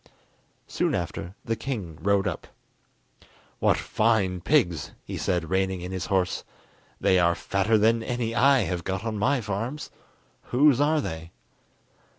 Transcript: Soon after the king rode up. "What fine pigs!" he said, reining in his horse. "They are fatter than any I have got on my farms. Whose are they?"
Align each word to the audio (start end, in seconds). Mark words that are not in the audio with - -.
Soon 0.65 0.95
after 0.95 1.35
the 1.45 1.55
king 1.55 1.99
rode 2.01 2.25
up. 2.27 2.47
"What 3.59 3.77
fine 3.77 4.41
pigs!" 4.41 4.93
he 5.03 5.15
said, 5.15 5.51
reining 5.51 5.81
in 5.81 5.91
his 5.91 6.07
horse. 6.07 6.43
"They 6.99 7.19
are 7.19 7.35
fatter 7.35 7.77
than 7.77 8.01
any 8.01 8.33
I 8.33 8.61
have 8.61 8.83
got 8.83 9.05
on 9.05 9.19
my 9.19 9.41
farms. 9.41 9.91
Whose 10.45 10.81
are 10.81 11.01
they?" 11.01 11.29